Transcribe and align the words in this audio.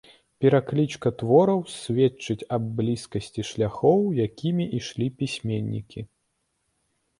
Пераклічка 0.43 1.11
твораў 1.21 1.59
сведчыць 1.81 2.47
аб 2.57 2.63
блізкасці 2.81 3.47
шляхоў, 3.51 4.01
якімі 4.27 4.69
ішлі 4.81 5.07
пісьменнікі. 5.23 5.99